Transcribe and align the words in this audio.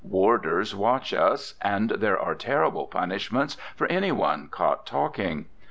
Warders 0.03 0.75
watch 0.75 1.13
us, 1.13 1.53
and 1.61 1.91
there 1.91 2.17
are 2.19 2.33
terrible 2.33 2.87
punishments 2.87 3.55
for 3.75 3.85
any 3.85 4.11
one 4.11 4.47
caught 4.47 4.87
talking. 4.87 5.45